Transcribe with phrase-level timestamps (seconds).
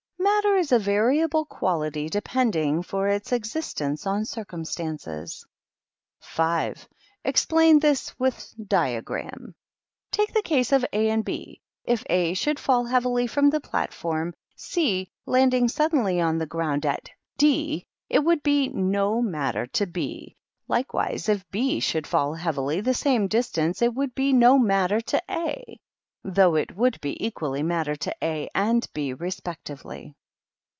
[0.43, 5.45] Matter is a variable quality depending for its existence on circumstances.
[6.21, 6.71] 18 VD
[7.25, 7.53] ik*ft ii»ii%wM—' 1 206 THE KINDERGARTEN.
[7.53, 7.53] 5.
[7.75, 9.55] Explain this, with diagram.
[10.11, 11.61] Take the case of A and B.
[11.83, 16.85] If A should fall heavily from the platform (7, landing suddenly ^< on the ground
[16.85, 17.09] at
[17.39, 17.79] jO,
[18.09, 20.35] it would be NO matter to B.
[20.69, 25.21] lAkewise, if B should fall heavily the same distance, it would be no matter to
[25.29, 25.79] A;
[26.23, 30.15] though it would be equally matter to A and B respectively.